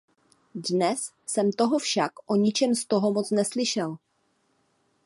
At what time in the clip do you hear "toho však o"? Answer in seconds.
1.51-2.35